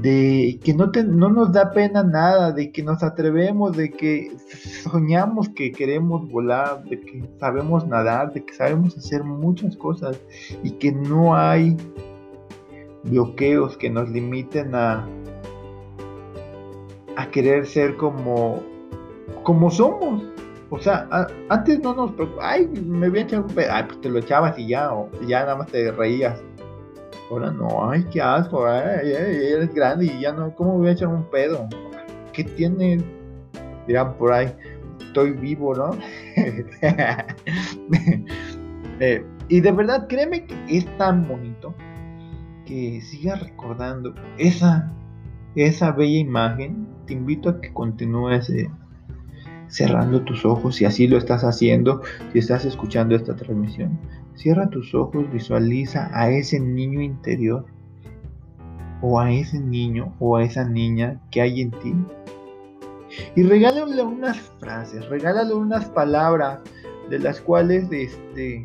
de 0.00 0.60
que 0.62 0.74
no, 0.74 0.86
no 0.86 1.28
nos 1.28 1.52
da 1.52 1.72
pena 1.72 2.04
nada, 2.04 2.52
de 2.52 2.70
que 2.70 2.82
nos 2.82 3.02
atrevemos, 3.02 3.76
de 3.76 3.90
que 3.90 4.30
soñamos 4.84 5.48
que 5.48 5.72
queremos 5.72 6.28
volar, 6.30 6.84
de 6.84 7.00
que 7.00 7.24
sabemos 7.40 7.86
nadar, 7.86 8.32
de 8.32 8.44
que 8.44 8.54
sabemos 8.54 8.96
hacer 8.96 9.24
muchas 9.24 9.76
cosas 9.76 10.20
y 10.62 10.72
que 10.72 10.92
no 10.92 11.36
hay 11.36 11.76
bloqueos 13.04 13.76
que 13.76 13.90
nos 13.90 14.08
limiten 14.10 14.74
a, 14.74 15.08
a 17.16 17.30
querer 17.30 17.66
ser 17.66 17.96
como, 17.96 18.62
como 19.42 19.70
somos. 19.70 20.22
O 20.70 20.78
sea, 20.78 21.08
antes 21.48 21.80
no 21.80 21.94
nos 21.94 22.12
ay, 22.42 22.68
me 22.68 23.08
voy 23.08 23.20
a 23.20 23.22
echar 23.22 23.40
un 23.40 23.48
pedo, 23.48 23.72
ay, 23.72 23.84
pues 23.84 24.00
te 24.02 24.10
lo 24.10 24.18
echabas 24.18 24.58
y 24.58 24.68
ya, 24.68 24.92
o 24.92 25.10
ya 25.26 25.40
nada 25.40 25.56
más 25.56 25.68
te 25.68 25.90
reías. 25.90 26.40
Ahora 27.30 27.50
no, 27.50 27.90
ay, 27.90 28.04
qué 28.10 28.22
asco, 28.22 28.66
ay, 28.66 29.12
eres 29.12 29.74
grande 29.74 30.06
y 30.06 30.20
ya 30.20 30.32
no, 30.32 30.54
¿cómo 30.54 30.78
voy 30.78 30.88
a 30.88 30.92
echar 30.92 31.08
un 31.08 31.24
pedo? 31.24 31.68
¿Qué 32.32 32.44
tiene? 32.44 33.04
Dirán 33.86 34.14
por 34.14 34.32
ahí, 34.32 34.50
estoy 35.00 35.32
vivo, 35.32 35.74
¿no? 35.74 35.90
Eh, 39.00 39.24
y 39.48 39.60
de 39.60 39.70
verdad, 39.70 40.08
créeme 40.08 40.44
que 40.44 40.56
es 40.68 40.84
tan 40.96 41.28
bonito 41.28 41.72
que 42.66 43.00
sigas 43.00 43.40
recordando 43.40 44.12
esa, 44.38 44.92
esa 45.54 45.92
bella 45.92 46.18
imagen, 46.18 46.88
te 47.06 47.12
invito 47.12 47.48
a 47.48 47.60
que 47.60 47.72
continúes 47.72 48.50
eh, 48.50 48.68
cerrando 49.68 50.22
tus 50.22 50.44
ojos, 50.44 50.76
si 50.76 50.84
así 50.84 51.06
lo 51.06 51.16
estás 51.16 51.44
haciendo, 51.44 52.02
si 52.32 52.40
estás 52.40 52.64
escuchando 52.64 53.14
esta 53.14 53.36
transmisión. 53.36 53.96
Cierra 54.38 54.70
tus 54.70 54.94
ojos, 54.94 55.30
visualiza 55.32 56.08
a 56.12 56.30
ese 56.30 56.60
niño 56.60 57.02
interior 57.02 57.66
o 59.02 59.18
a 59.18 59.32
ese 59.32 59.58
niño 59.58 60.14
o 60.20 60.36
a 60.36 60.44
esa 60.44 60.64
niña 60.64 61.20
que 61.32 61.40
hay 61.40 61.60
en 61.60 61.72
ti. 61.72 61.92
Y 63.34 63.42
regálale 63.42 64.00
unas 64.00 64.38
frases, 64.60 65.08
regálale 65.08 65.54
unas 65.54 65.86
palabras 65.86 66.60
de 67.10 67.18
las 67.18 67.40
cuales 67.40 67.90
este, 67.90 68.64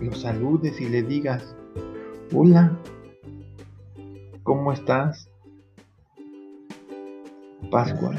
lo 0.00 0.12
saludes 0.12 0.80
y 0.80 0.88
le 0.88 1.04
digas, 1.04 1.54
Hola, 2.34 2.76
¿cómo 4.42 4.72
estás? 4.72 5.30
Pascual, 7.70 8.18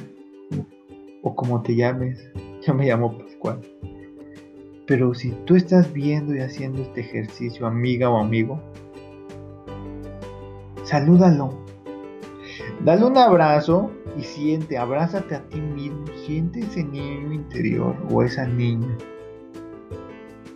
o 1.23 1.35
como 1.35 1.61
te 1.61 1.75
llames, 1.75 2.31
yo 2.65 2.73
me 2.73 2.85
llamo 2.85 3.17
Pascual. 3.17 3.59
Pero 4.89 5.13
si 5.13 5.29
tú 5.45 5.55
estás 5.55 5.93
viendo 5.93 6.35
y 6.35 6.39
haciendo 6.39 6.81
este 6.81 7.01
ejercicio, 7.01 7.67
amiga 7.67 8.09
o 8.09 8.17
amigo, 8.17 8.59
salúdalo. 10.83 11.63
Dale 12.83 13.05
un 13.05 13.15
abrazo 13.15 13.91
y 14.17 14.23
siente, 14.23 14.79
abrázate 14.79 15.35
a 15.35 15.47
ti 15.47 15.61
mismo, 15.61 16.07
siente 16.25 16.61
ese 16.61 16.83
niño 16.83 17.31
interior 17.31 17.95
o 18.09 18.23
esa 18.23 18.47
niña. 18.47 18.97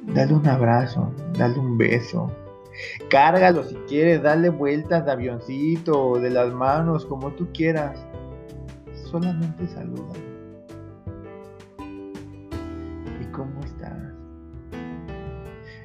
Dale 0.01 0.33
un 0.33 0.47
abrazo, 0.47 1.13
dale 1.37 1.59
un 1.59 1.77
beso, 1.77 2.31
Cárgalo 3.11 3.63
si 3.63 3.75
quieres, 3.87 4.23
dale 4.23 4.49
vueltas 4.49 5.05
de 5.05 5.11
avioncito 5.11 6.19
de 6.19 6.31
las 6.31 6.51
manos, 6.51 7.05
como 7.05 7.31
tú 7.33 7.49
quieras. 7.53 8.03
Solamente 9.11 9.67
saluda. 9.67 10.32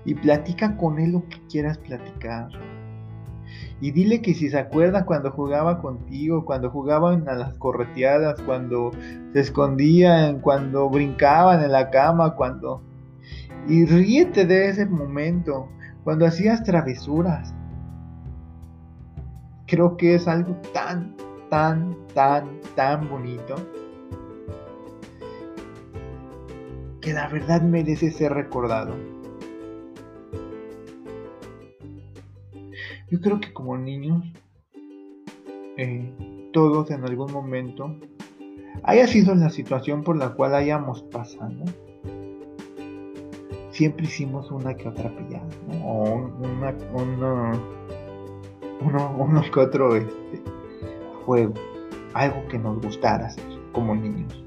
Y 0.08 0.14
platica 0.14 0.74
con 0.78 0.98
él 0.98 1.12
lo 1.12 1.28
que 1.28 1.38
quieras 1.50 1.76
platicar. 1.76 2.48
Y 3.78 3.90
dile 3.90 4.22
que 4.22 4.32
si 4.32 4.48
se 4.48 4.58
acuerda 4.58 5.04
cuando 5.04 5.30
jugaba 5.30 5.82
contigo, 5.82 6.46
cuando 6.46 6.70
jugaban 6.70 7.28
a 7.28 7.34
las 7.34 7.58
correteadas, 7.58 8.40
cuando 8.40 8.90
se 9.34 9.40
escondían, 9.40 10.40
cuando 10.40 10.88
brincaban 10.88 11.62
en 11.62 11.72
la 11.72 11.90
cama, 11.90 12.36
cuando... 12.36 12.82
Y 13.68 13.84
ríete 13.84 14.46
de 14.46 14.70
ese 14.70 14.86
momento 14.86 15.68
cuando 16.04 16.24
hacías 16.24 16.64
travesuras. 16.64 17.52
Creo 19.66 19.98
que 19.98 20.14
es 20.14 20.26
algo 20.26 20.56
tan, 20.72 21.14
tan, 21.50 21.94
tan, 22.14 22.48
tan 22.74 23.10
bonito 23.10 23.56
que 27.02 27.12
la 27.12 27.28
verdad 27.28 27.60
merece 27.60 28.10
ser 28.10 28.32
recordado. 28.32 29.17
Yo 33.10 33.20
creo 33.20 33.40
que 33.40 33.52
como 33.52 33.76
niños, 33.78 34.24
eh, 35.76 36.12
todos 36.52 36.90
en 36.90 37.04
algún 37.04 37.32
momento, 37.32 37.94
haya 38.82 39.06
sido 39.06 39.34
la 39.34 39.50
situación 39.50 40.02
por 40.02 40.16
la 40.16 40.34
cual 40.34 40.54
hayamos 40.54 41.02
pasado, 41.02 41.64
siempre 43.70 44.06
hicimos 44.06 44.50
una 44.50 44.74
que 44.74 44.88
otra 44.88 45.10
pillada, 45.16 45.48
O 45.84 46.30
una, 46.40 46.74
uno, 49.18 49.42
que 49.52 49.60
otro 49.60 49.96
este, 49.96 50.42
juego, 51.24 51.54
algo 52.14 52.46
que 52.48 52.58
nos 52.58 52.80
gustara 52.82 53.26
hacer 53.26 53.44
como 53.72 53.94
niños, 53.94 54.44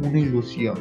una 0.00 0.18
ilusión, 0.18 0.78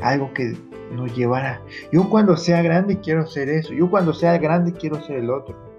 algo 0.00 0.32
que 0.32 0.56
nos 0.92 1.14
llevará. 1.16 1.60
Yo 1.92 2.08
cuando 2.08 2.36
sea 2.36 2.62
grande 2.62 3.00
quiero 3.00 3.26
ser 3.26 3.48
eso. 3.48 3.72
Yo 3.72 3.90
cuando 3.90 4.12
sea 4.12 4.38
grande 4.38 4.72
quiero 4.72 5.00
ser 5.02 5.18
el 5.18 5.30
otro. 5.30 5.69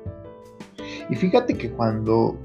Y 1.12 1.16
fíjate 1.16 1.56
que 1.56 1.70
cuando 1.70 2.40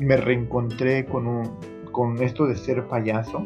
me 0.00 0.16
reencontré 0.16 1.04
con, 1.06 1.26
un, 1.26 1.50
con 1.90 2.22
esto 2.22 2.46
de 2.46 2.56
ser 2.56 2.86
payaso, 2.86 3.44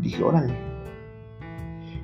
dije, 0.00 0.22
órale. 0.22 0.54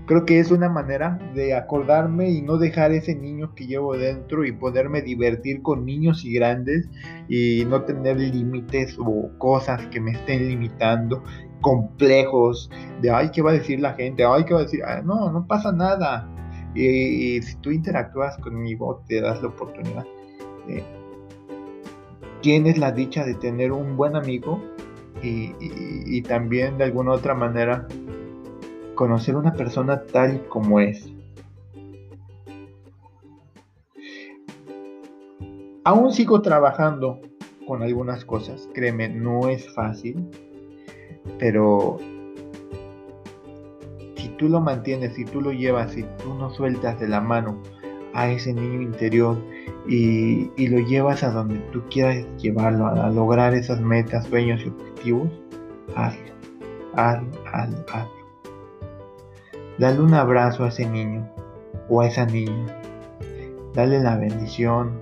Creo 0.07 0.27
que 0.27 0.41
es 0.41 0.51
una 0.51 0.69
manera 0.69 1.17
de 1.33 1.55
acordarme 1.55 2.29
y 2.31 2.43
no 2.43 2.59
dejar 2.59 2.91
ese 2.91 3.15
niño 3.15 3.55
que 3.55 3.69
llevo 3.69 3.97
dentro 3.97 4.45
y 4.45 4.51
poderme 4.51 5.01
divertir 5.01 5.63
con 5.63 5.87
niños 5.87 6.25
y 6.25 6.35
grandes 6.35 6.89
y 7.29 7.65
no 7.65 7.83
tener 7.83 8.19
límites 8.19 8.97
o 8.99 9.31
cosas 9.39 9.87
que 9.87 10.01
me 10.01 10.11
estén 10.11 10.49
limitando, 10.49 11.23
complejos 11.61 12.69
de, 13.01 13.13
ay, 13.13 13.31
¿qué 13.31 13.43
va 13.43 13.53
a 13.53 13.55
decir 13.55 13.79
la 13.79 13.95
gente? 13.95 14.25
Ay, 14.25 14.45
¿qué 14.45 14.55
va 14.55 14.61
a 14.61 14.65
decir? 14.65 14.81
Ah, 14.85 15.03
no, 15.05 15.31
no 15.31 15.47
pasa 15.47 15.71
nada. 15.71 16.29
Y, 16.75 17.43
si 17.43 17.57
tú 17.57 17.71
interactúas 17.71 18.37
conmigo, 18.39 19.03
te 19.07 19.21
das 19.21 19.43
la 19.43 19.49
oportunidad. 19.49 20.07
tienes 22.41 22.77
la 22.77 22.91
dicha 22.91 23.25
de 23.25 23.35
tener 23.35 23.73
un 23.73 23.97
buen 23.97 24.17
amigo 24.17 24.61
y, 25.23 26.23
también 26.23 26.79
de 26.79 26.85
alguna 26.85 27.13
otra 27.13 27.35
manera 27.35 27.87
conocer 28.95 29.37
una 29.37 29.53
persona 29.53 30.03
tal 30.05 30.47
como 30.49 30.81
es. 30.81 31.13
Aún 35.85 36.13
sigo 36.13 36.43
trabajando 36.43 37.21
con 37.67 37.83
algunas 37.83 38.25
cosas, 38.25 38.69
créeme, 38.73 39.09
no 39.09 39.49
es 39.49 39.73
fácil, 39.75 40.29
pero 41.39 41.99
tú 44.43 44.49
lo 44.49 44.61
mantienes, 44.61 45.15
si 45.15 45.25
tú 45.25 45.41
lo 45.41 45.53
llevas, 45.53 45.93
si 45.93 46.03
tú 46.21 46.35
no 46.35 46.51
sueltas 46.51 46.99
de 46.99 47.07
la 47.07 47.21
mano 47.21 47.63
a 48.13 48.29
ese 48.29 48.53
niño 48.53 48.83
interior 48.83 49.39
y, 49.87 50.51
lo 50.67 50.81
llevas 50.81 51.23
a 51.23 51.31
donde 51.31 51.61
tú 51.71 51.81
quieras 51.89 52.27
llevarlo, 52.39 52.89
a, 52.89 53.09
lograr 53.11 53.55
esas 53.55 53.81
metas, 53.81 54.27
sueños 54.27 54.61
y 54.65 54.69
objetivos, 54.71 55.29
hazlo, 55.95 56.33
hazlo, 56.95 57.29
hazlo, 57.53 57.85
hazlo. 57.93 58.11
Dale 59.79 60.01
un 60.01 60.13
abrazo 60.13 60.65
a 60.65 60.69
ese 60.71 60.89
niño 60.89 61.25
o 61.89 62.01
a 62.01 62.09
esa 62.09 62.27
niña. 62.27 62.81
Dale 63.75 64.01
la 64.01 64.17
bendición. 64.17 64.99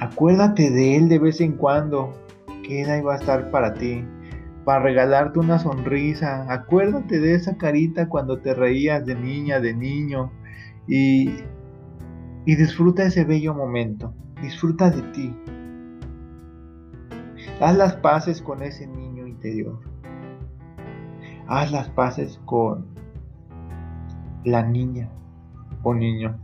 Acuérdate 0.00 0.68
de 0.70 0.96
él 0.96 1.08
de 1.08 1.20
vez 1.20 1.40
en 1.40 1.52
cuando, 1.52 2.12
que 2.64 2.82
él 2.82 2.90
ahí 2.90 3.02
va 3.02 3.14
a 3.14 3.18
estar 3.18 3.52
para 3.52 3.74
ti, 3.74 4.04
para 4.68 4.80
regalarte 4.80 5.38
una 5.38 5.58
sonrisa. 5.58 6.44
Acuérdate 6.52 7.20
de 7.20 7.34
esa 7.34 7.56
carita 7.56 8.06
cuando 8.06 8.40
te 8.40 8.52
reías 8.52 9.06
de 9.06 9.14
niña, 9.14 9.60
de 9.60 9.72
niño, 9.72 10.30
y, 10.86 11.30
y 12.44 12.54
disfruta 12.54 13.04
ese 13.04 13.24
bello 13.24 13.54
momento. 13.54 14.12
Disfruta 14.42 14.90
de 14.90 15.00
ti. 15.12 15.34
Haz 17.62 17.78
las 17.78 17.96
paces 17.96 18.42
con 18.42 18.62
ese 18.62 18.86
niño 18.86 19.26
interior. 19.26 19.80
Haz 21.46 21.72
las 21.72 21.88
paces 21.88 22.38
con 22.44 22.88
la 24.44 24.62
niña 24.62 25.08
o 25.82 25.94
niño 25.94 26.38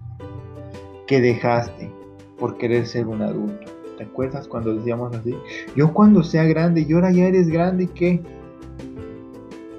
que 1.06 1.20
dejaste 1.20 1.92
por 2.38 2.56
querer 2.56 2.86
ser 2.86 3.06
un 3.06 3.20
adulto. 3.20 3.73
¿Te 3.96 4.04
acuerdas 4.04 4.48
cuando 4.48 4.74
decíamos 4.74 5.14
así? 5.14 5.34
Yo 5.76 5.92
cuando 5.92 6.22
sea 6.22 6.44
grande, 6.44 6.84
y 6.88 6.92
ahora 6.92 7.12
ya 7.12 7.26
eres 7.26 7.48
grande, 7.48 7.84
¿y 7.84 7.88
qué? 7.88 8.22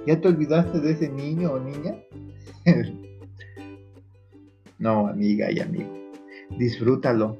¿Ya 0.06 0.20
te 0.22 0.28
olvidaste 0.28 0.80
de 0.80 0.92
ese 0.92 1.10
niño 1.10 1.54
o 1.54 1.60
niña? 1.60 1.96
no, 4.80 5.08
amiga 5.08 5.52
y 5.52 5.60
amigo. 5.60 5.90
Disfrútalo. 6.58 7.38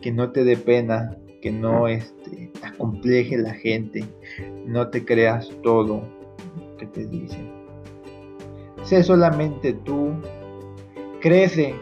Que 0.00 0.12
no 0.12 0.30
te 0.32 0.44
dé 0.44 0.56
pena. 0.56 1.16
Que 1.42 1.50
no 1.52 1.86
este, 1.86 2.50
te 2.58 2.66
acompleje 2.66 3.36
la 3.36 3.54
gente. 3.54 4.04
No 4.66 4.88
te 4.88 5.04
creas 5.04 5.50
todo 5.62 6.02
que 6.78 6.86
te 6.86 7.06
dicen. 7.06 7.50
Sé 8.84 9.02
solamente 9.02 9.74
tú. 9.74 10.12
Crece, 11.20 11.74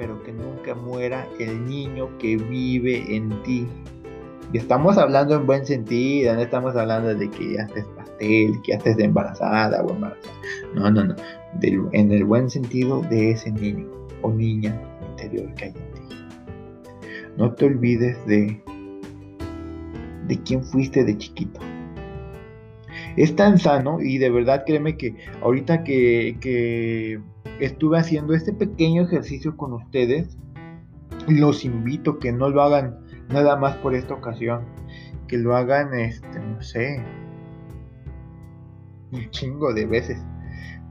pero 0.00 0.22
que 0.22 0.32
nunca 0.32 0.74
muera 0.74 1.28
el 1.38 1.66
niño 1.66 2.08
que 2.16 2.38
vive 2.38 3.14
en 3.14 3.28
ti. 3.42 3.66
Y 4.50 4.56
estamos 4.56 4.96
hablando 4.96 5.36
en 5.36 5.44
buen 5.44 5.66
sentido, 5.66 6.34
no 6.34 6.40
estamos 6.40 6.74
hablando 6.74 7.14
de 7.14 7.28
que 7.28 7.52
ya 7.52 7.64
estés 7.64 7.84
pastel, 7.94 8.58
que 8.62 8.72
ya 8.72 8.76
estés 8.78 8.98
embarazada 8.98 9.82
o 9.82 9.90
embarazada. 9.90 10.34
No, 10.74 10.90
no, 10.90 11.04
no. 11.04 11.14
en 11.92 12.12
el 12.12 12.24
buen 12.24 12.48
sentido 12.48 13.02
de 13.10 13.32
ese 13.32 13.52
niño 13.52 13.86
o 14.22 14.32
niña 14.32 14.74
interior 15.10 15.54
que 15.56 15.66
hay 15.66 15.70
en 15.72 15.92
ti. 15.92 16.16
No 17.36 17.52
te 17.52 17.66
olvides 17.66 18.26
de, 18.26 18.58
de 20.28 20.42
quién 20.44 20.64
fuiste 20.64 21.04
de 21.04 21.18
chiquito 21.18 21.60
es 23.16 23.34
tan 23.34 23.58
sano 23.58 24.00
y 24.00 24.18
de 24.18 24.30
verdad 24.30 24.62
créeme 24.64 24.96
que 24.96 25.14
ahorita 25.42 25.82
que, 25.84 27.20
estuve 27.60 27.98
haciendo 27.98 28.34
este 28.34 28.52
pequeño 28.52 29.02
ejercicio 29.02 29.56
con 29.56 29.72
ustedes, 29.72 30.36
los 31.28 31.64
invito 31.64 32.18
que 32.18 32.32
no 32.32 32.48
lo 32.48 32.62
hagan 32.62 32.98
nada 33.28 33.56
más 33.56 33.76
por 33.76 33.94
esta 33.94 34.14
ocasión, 34.14 34.64
que 35.28 35.38
lo 35.38 35.54
hagan, 35.54 35.94
este, 35.94 36.40
no 36.40 36.60
sé, 36.62 37.02
un 39.12 39.30
chingo 39.30 39.72
de 39.72 39.86
veces. 39.86 40.18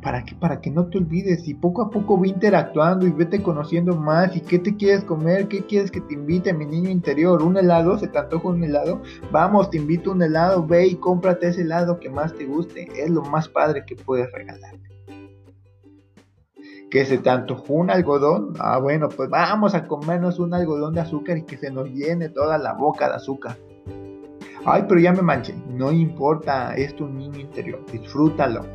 ¿Para 0.02 0.24
qué? 0.24 0.34
Para 0.34 0.62
que 0.62 0.72
no 0.72 0.88
te 0.88 0.98
olvides 0.98 1.46
y 1.50 1.54
poco 1.54 1.82
a 1.82 1.90
poco 1.90 2.18
ve 2.18 2.30
interactuando 2.30 3.06
y 3.06 3.12
vete 3.12 3.44
conociendo 3.44 3.98
más. 3.98 4.34
Y 4.34 4.40
qué 4.40 4.58
te 4.58 4.78
quieres 4.78 5.04
comer, 5.04 5.50
qué 5.50 5.66
quieres 5.66 5.92
que 5.92 6.00
te 6.00 6.14
invite 6.14 6.54
mi 6.54 6.66
niño 6.66 6.90
interior, 6.90 7.44
un 7.44 7.58
helado, 7.58 7.98
se 7.98 8.08
te 8.08 8.18
antoja 8.18 8.48
un 8.48 8.64
helado, 8.64 9.02
vamos, 9.30 9.70
te 9.70 9.78
invito 9.78 10.12
un 10.12 10.22
helado, 10.22 10.66
ve 10.66 10.88
y 10.88 10.96
cómprate 10.96 11.50
ese 11.50 11.64
helado 11.64 12.00
que 12.00 12.10
más 12.10 12.34
te 12.34 12.46
guste, 12.46 12.88
es 12.96 13.10
lo 13.10 13.24
más 13.24 13.50
padre 13.50 13.84
que 13.86 13.98
puedes 13.98 14.32
regalar. 14.32 14.80
Que 16.90 17.06
se 17.06 17.20
te 17.20 17.30
antojó 17.30 17.74
un 17.74 17.92
algodón, 17.92 18.54
ah 18.60 18.80
bueno, 18.80 19.10
pues 19.10 19.30
vamos 19.30 19.76
a 19.76 19.88
comernos 19.88 20.40
un 20.40 20.54
algodón 20.54 20.96
de 20.96 21.02
azúcar 21.02 21.38
y 21.38 21.44
que 21.44 21.58
se 21.58 21.72
nos 21.72 21.88
llene 21.90 22.30
toda 22.30 22.58
la 22.58 22.74
boca 22.74 23.08
de 23.10 23.16
azúcar. 23.16 23.58
Ay, 24.66 24.86
pero 24.88 25.00
ya 25.00 25.14
me 25.14 25.22
manché, 25.22 25.56
no 25.70 25.92
importa, 25.92 26.76
es 26.76 26.96
tu 26.96 27.08
niño 27.08 27.40
interior, 27.40 27.80
disfrútalo. 27.92 28.66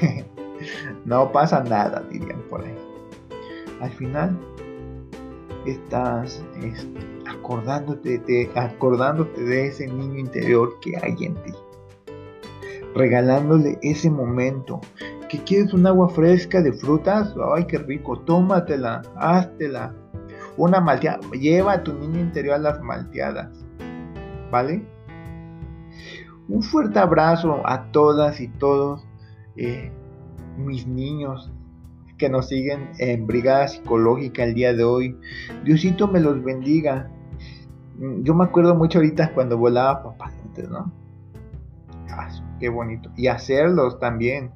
no 1.04 1.32
pasa 1.32 1.62
nada, 1.62 2.02
dirían 2.10 2.42
por 2.50 2.62
ahí. 2.62 2.74
Al 3.80 3.90
final, 3.90 4.38
estás 5.66 6.44
acordándote, 7.26 8.18
de, 8.18 8.50
acordándote 8.54 9.42
de 9.42 9.66
ese 9.66 9.86
niño 9.86 10.18
interior 10.18 10.78
que 10.80 10.96
hay 11.02 11.16
en 11.24 11.34
ti. 11.42 11.52
Regalándole 12.94 13.78
ese 13.82 14.10
momento. 14.10 14.80
¿Que 15.32 15.38
quieres 15.38 15.72
un 15.72 15.86
agua 15.86 16.10
fresca 16.10 16.60
de 16.60 16.74
frutas? 16.74 17.34
¡Ay, 17.54 17.64
qué 17.64 17.78
rico! 17.78 18.18
Tómatela, 18.18 19.00
háztela. 19.16 19.94
Una 20.58 20.78
malteada. 20.78 21.20
Lleva 21.30 21.72
a 21.72 21.82
tu 21.82 21.94
niño 21.94 22.20
interior 22.20 22.56
a 22.56 22.58
las 22.58 22.82
malteadas. 22.82 23.48
¿Vale? 24.50 24.84
Un 26.50 26.62
fuerte 26.62 26.98
abrazo 26.98 27.66
a 27.66 27.90
todas 27.92 28.42
y 28.42 28.48
todos 28.48 29.08
eh, 29.56 29.90
mis 30.58 30.86
niños 30.86 31.50
que 32.18 32.28
nos 32.28 32.48
siguen 32.48 32.90
en 32.98 33.26
Brigada 33.26 33.68
Psicológica 33.68 34.44
el 34.44 34.52
día 34.52 34.74
de 34.74 34.84
hoy. 34.84 35.16
Diosito 35.64 36.08
me 36.08 36.20
los 36.20 36.44
bendiga. 36.44 37.08
Mm, 37.96 38.22
yo 38.22 38.34
me 38.34 38.44
acuerdo 38.44 38.74
mucho 38.74 38.98
ahorita 38.98 39.32
cuando 39.32 39.56
volaba 39.56 40.02
papá, 40.02 40.30
¿no? 40.68 40.92
Ah, 42.10 42.28
qué 42.60 42.68
bonito. 42.68 43.10
Y 43.16 43.28
hacerlos 43.28 43.98
también. 43.98 44.52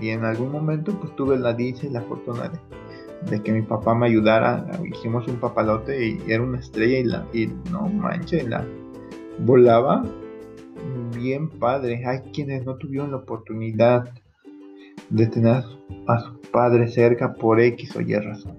Y 0.00 0.10
en 0.10 0.24
algún 0.24 0.52
momento 0.52 0.98
pues 0.98 1.14
tuve 1.16 1.38
la 1.38 1.52
dicha 1.52 1.86
y 1.86 1.90
la 1.90 2.02
fortuna 2.02 2.50
de, 3.28 3.42
que 3.42 3.52
mi 3.52 3.62
papá 3.62 3.94
me 3.94 4.06
ayudara. 4.06 4.66
Hicimos 4.84 5.26
un 5.28 5.36
papalote 5.36 6.06
y 6.06 6.18
era 6.26 6.42
una 6.42 6.58
estrella 6.58 6.98
y, 6.98 7.04
la, 7.04 7.26
y 7.32 7.46
no 7.70 7.88
manches, 7.88 8.48
la 8.48 8.64
volaba 9.40 10.04
bien 11.14 11.48
padre. 11.48 12.04
Hay 12.06 12.20
quienes 12.32 12.64
no 12.64 12.76
tuvieron 12.76 13.10
la 13.10 13.18
oportunidad 13.18 14.10
de 15.10 15.26
tener 15.26 15.64
a 16.06 16.20
su 16.20 16.40
padre 16.50 16.88
cerca 16.88 17.34
por 17.34 17.60
X 17.60 17.96
o 17.96 18.00
Y 18.00 18.14
razón. 18.14 18.58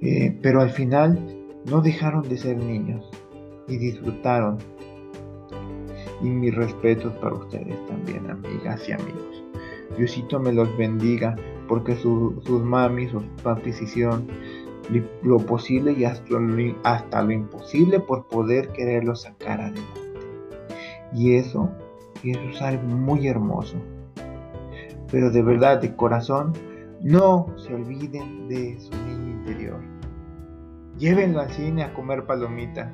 Eh, 0.00 0.38
pero 0.42 0.60
al 0.60 0.70
final 0.70 1.18
no 1.66 1.80
dejaron 1.80 2.22
de 2.22 2.38
ser 2.38 2.56
niños 2.56 3.08
y 3.66 3.76
disfrutaron. 3.78 4.58
Y 6.20 6.28
mis 6.28 6.54
respetos 6.54 7.12
para 7.14 7.34
ustedes 7.34 7.86
también, 7.86 8.28
amigas 8.30 8.88
y 8.88 8.92
amigos. 8.92 9.44
Diosito 9.96 10.38
me 10.40 10.52
los 10.52 10.76
bendiga 10.76 11.36
porque 11.68 11.96
sus 11.96 12.48
mamis 12.48 13.10
sus 13.10 13.24
papis 13.42 13.80
hicieron 13.80 14.26
lo 15.22 15.38
posible 15.38 15.92
y 15.92 16.04
hasta 16.04 17.22
lo 17.22 17.30
imposible 17.30 18.00
por 18.00 18.26
poder 18.26 18.68
quererlos 18.72 19.22
sacar 19.22 19.60
adelante. 19.60 20.00
Y 21.12 21.34
eso 21.34 21.70
y 22.22 22.32
eso 22.32 22.40
es 22.50 22.62
algo 22.62 22.82
muy 22.84 23.28
hermoso. 23.28 23.76
Pero 25.10 25.30
de 25.30 25.42
verdad, 25.42 25.80
de 25.80 25.94
corazón, 25.94 26.52
no 27.00 27.46
se 27.56 27.74
olviden 27.74 28.48
de 28.48 28.78
su 28.80 28.90
niño 29.04 29.38
interior. 29.38 29.80
Llévenlo 30.98 31.40
al 31.40 31.50
cine 31.50 31.84
a 31.84 31.94
comer 31.94 32.26
palomitas. 32.26 32.92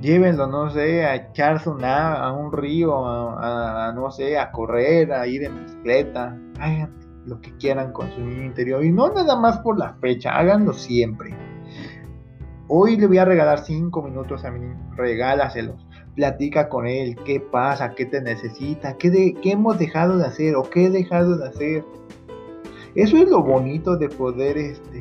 Llévenlo, 0.00 0.46
no 0.46 0.70
sé, 0.70 1.04
a 1.04 1.14
echarse 1.14 1.68
una, 1.68 2.14
a 2.14 2.32
un 2.32 2.52
río, 2.52 3.06
a, 3.06 3.92
no 3.94 4.10
sé, 4.10 4.38
a 4.38 4.50
correr, 4.50 5.12
a 5.12 5.26
ir 5.26 5.44
en 5.44 5.64
bicicleta. 5.64 6.38
Hagan 6.58 6.98
lo 7.26 7.40
que 7.40 7.54
quieran 7.58 7.92
con 7.92 8.10
su 8.10 8.20
niño 8.20 8.44
interior. 8.44 8.84
Y 8.84 8.90
no 8.92 9.12
nada 9.12 9.36
más 9.36 9.58
por 9.58 9.78
la 9.78 9.94
fecha, 10.00 10.38
háganlo 10.38 10.72
siempre. 10.72 11.34
Hoy 12.68 12.96
le 12.96 13.06
voy 13.06 13.18
a 13.18 13.24
regalar 13.24 13.58
cinco 13.58 14.02
minutos 14.02 14.44
a 14.44 14.50
mi 14.50 14.60
niño. 14.60 14.90
Regálaselos 14.96 15.86
platica 16.14 16.68
con 16.68 16.86
él, 16.86 17.16
qué 17.24 17.40
pasa, 17.40 17.94
qué 17.94 18.04
te 18.04 18.20
necesita, 18.20 18.96
qué, 18.96 19.10
de, 19.10 19.34
qué 19.42 19.52
hemos 19.52 19.78
dejado 19.78 20.18
de 20.18 20.26
hacer 20.26 20.56
o 20.56 20.62
qué 20.62 20.86
he 20.86 20.90
dejado 20.90 21.38
de 21.38 21.48
hacer. 21.48 21.84
Eso 22.94 23.16
es 23.16 23.28
lo 23.28 23.42
bonito 23.42 23.96
de 23.96 24.08
poder 24.08 24.58
este, 24.58 25.00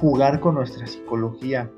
jugar 0.00 0.40
con 0.40 0.54
nuestra 0.54 0.86
psicología. 0.86 1.70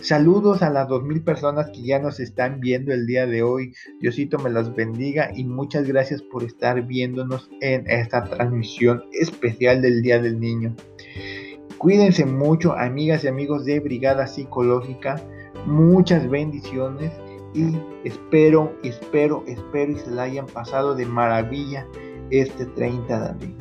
Saludos 0.00 0.62
a 0.62 0.70
las 0.70 0.88
2.000 0.88 1.24
personas 1.24 1.70
que 1.70 1.82
ya 1.82 1.98
nos 1.98 2.20
están 2.20 2.60
viendo 2.60 2.92
el 2.92 3.06
día 3.06 3.26
de 3.26 3.42
hoy. 3.42 3.72
Diosito 4.00 4.38
me 4.38 4.50
las 4.50 4.74
bendiga 4.74 5.30
y 5.34 5.44
muchas 5.44 5.86
gracias 5.86 6.22
por 6.22 6.44
estar 6.44 6.82
viéndonos 6.82 7.50
en 7.60 7.88
esta 7.88 8.24
transmisión 8.24 9.04
especial 9.12 9.82
del 9.82 10.02
Día 10.02 10.20
del 10.20 10.38
Niño. 10.38 10.74
Cuídense 11.78 12.24
mucho, 12.24 12.72
amigas 12.72 13.24
y 13.24 13.28
amigos 13.28 13.64
de 13.64 13.80
Brigada 13.80 14.26
Psicológica. 14.26 15.20
Muchas 15.66 16.28
bendiciones 16.28 17.12
y 17.54 17.78
espero, 18.04 18.76
espero, 18.82 19.44
espero 19.46 19.92
y 19.92 19.96
se 19.96 20.10
la 20.10 20.24
hayan 20.24 20.46
pasado 20.46 20.94
de 20.94 21.06
maravilla 21.06 21.86
este 22.30 22.66
30 22.66 23.20
de 23.20 23.28
abril. 23.28 23.56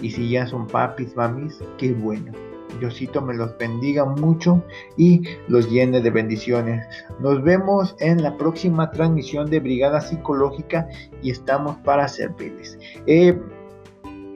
Y 0.00 0.10
si 0.10 0.30
ya 0.30 0.46
son 0.46 0.66
papis, 0.66 1.14
mamis, 1.16 1.58
qué 1.78 1.92
bueno. 1.92 2.32
Diosito 2.80 3.22
me 3.22 3.34
los 3.34 3.56
bendiga 3.58 4.04
mucho 4.04 4.62
y 4.96 5.22
los 5.48 5.70
llene 5.70 6.00
de 6.00 6.10
bendiciones. 6.10 6.86
Nos 7.20 7.42
vemos 7.42 7.96
en 8.00 8.22
la 8.22 8.36
próxima 8.36 8.90
transmisión 8.90 9.50
de 9.50 9.60
Brigada 9.60 10.00
Psicológica 10.00 10.88
y 11.22 11.30
estamos 11.30 11.76
para 11.78 12.08
servirles. 12.08 12.78
Eh, 13.06 13.38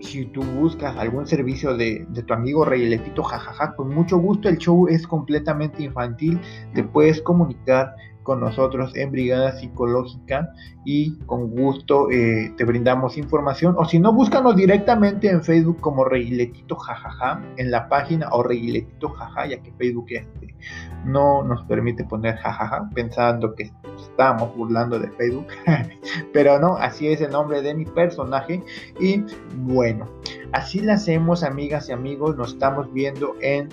si 0.00 0.24
tú 0.26 0.42
buscas 0.42 0.96
algún 0.96 1.26
servicio 1.26 1.76
de, 1.76 2.06
tu 2.26 2.34
amigo 2.34 2.64
Reyletito, 2.64 3.22
jajaja, 3.22 3.74
con 3.76 3.94
mucho 3.94 4.18
gusto. 4.18 4.48
El 4.48 4.58
show 4.58 4.88
es 4.88 5.06
completamente 5.06 5.82
infantil. 5.82 6.40
Te 6.74 6.82
puedes 6.82 7.20
comunicar 7.22 7.94
con 8.22 8.40
nosotros 8.40 8.92
en 8.96 9.10
Brigada 9.10 9.52
Psicológica 9.52 10.50
y 10.84 11.18
con 11.20 11.50
gusto 11.50 12.10
eh, 12.10 12.52
te 12.56 12.64
brindamos 12.64 13.16
información. 13.16 13.74
O 13.78 13.84
si 13.84 13.98
no, 13.98 14.12
búscanos 14.12 14.56
directamente 14.56 15.28
en 15.28 15.42
Facebook 15.42 15.80
como 15.80 16.04
Reguiletito 16.04 16.76
Jajaja 16.76 17.42
en 17.56 17.70
la 17.70 17.88
página 17.88 18.28
o 18.32 18.42
Reguiletito 18.42 19.08
Jaja, 19.10 19.46
ya 19.46 19.62
que 19.62 19.72
Facebook 19.72 20.06
este, 20.10 20.54
no 21.04 21.42
nos 21.42 21.62
permite 21.64 22.04
poner 22.04 22.36
jajaja 22.36 22.88
pensando 22.94 23.54
que 23.54 23.70
estamos 23.98 24.54
burlando 24.56 24.98
de 24.98 25.10
Facebook. 25.12 25.46
Pero 26.32 26.58
no, 26.58 26.76
así 26.76 27.08
es 27.08 27.20
el 27.20 27.30
nombre 27.30 27.62
de 27.62 27.74
mi 27.74 27.84
personaje. 27.84 28.62
Y 29.00 29.24
bueno, 29.56 30.06
así 30.52 30.80
lo 30.80 30.92
hacemos, 30.92 31.42
amigas 31.42 31.88
y 31.88 31.92
amigos. 31.92 32.36
Nos 32.36 32.52
estamos 32.52 32.92
viendo 32.92 33.34
en 33.40 33.68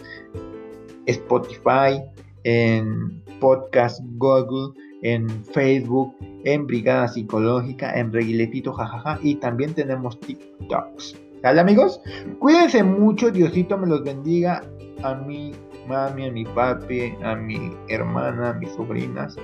Spotify, 1.05 2.01
en 2.47 3.21
Podcast 3.41 3.99
Google, 4.15 4.73
en 5.01 5.29
Facebook, 5.43 6.15
en 6.45 6.65
Brigada 6.65 7.09
Psicológica, 7.09 7.91
en 7.99 8.13
Reguiletito 8.13 8.71
Jajaja 8.71 9.19
y 9.21 9.35
también 9.35 9.73
tenemos 9.73 10.17
TikToks. 10.21 11.17
¿Sale 11.41 11.59
amigos? 11.59 11.99
Cuídense 12.39 12.83
mucho, 12.83 13.31
Diosito 13.31 13.77
me 13.77 13.87
los 13.87 14.01
bendiga 14.01 14.63
a 15.03 15.15
mi 15.15 15.51
mami, 15.89 16.27
a 16.27 16.31
mi 16.31 16.45
papi, 16.45 17.13
a 17.21 17.35
mi 17.35 17.73
hermana, 17.89 18.51
a 18.51 18.53
mis 18.53 18.71
sobrinas. 18.71 19.35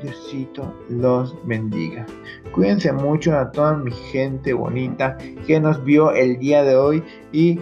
Diosito 0.00 0.72
los 0.88 1.36
bendiga. 1.44 2.06
Cuídense 2.54 2.92
mucho 2.92 3.36
a 3.36 3.50
toda 3.50 3.76
mi 3.76 3.90
gente 3.90 4.52
bonita 4.52 5.18
que 5.48 5.58
nos 5.58 5.82
vio 5.84 6.12
el 6.12 6.38
día 6.38 6.62
de 6.62 6.76
hoy 6.76 7.02
y 7.32 7.58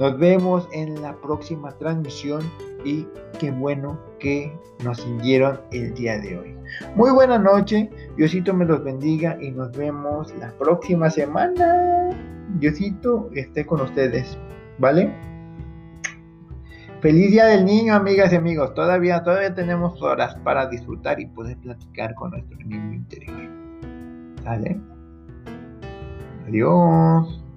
nos 0.00 0.18
vemos 0.18 0.68
en 0.72 1.00
la 1.02 1.14
próxima 1.20 1.70
transmisión 1.78 2.42
y 2.84 3.06
qué 3.38 3.50
bueno 3.50 3.98
que 4.18 4.52
nos 4.84 4.98
siguieron 4.98 5.60
el 5.72 5.94
día 5.94 6.18
de 6.18 6.38
hoy. 6.38 6.56
Muy 6.94 7.10
buena 7.10 7.38
noche, 7.38 7.90
Diosito 8.16 8.54
me 8.54 8.64
los 8.64 8.82
bendiga 8.84 9.36
y 9.40 9.50
nos 9.50 9.72
vemos 9.72 10.34
la 10.36 10.52
próxima 10.58 11.10
semana. 11.10 12.10
Diosito 12.58 13.30
esté 13.34 13.66
con 13.66 13.80
ustedes, 13.80 14.38
¿vale? 14.78 15.12
Feliz 17.00 17.30
día 17.30 17.46
del 17.46 17.64
niño, 17.64 17.94
amigas 17.94 18.32
y 18.32 18.36
amigos. 18.36 18.74
Todavía, 18.74 19.22
todavía 19.22 19.54
tenemos 19.54 20.02
horas 20.02 20.34
para 20.42 20.66
disfrutar 20.66 21.20
y 21.20 21.26
poder 21.26 21.56
platicar 21.58 22.14
con 22.16 22.32
nuestro 22.32 22.58
niño 22.58 22.92
interior. 22.92 23.48
¿Sale? 24.42 24.80
Adiós. 26.48 27.47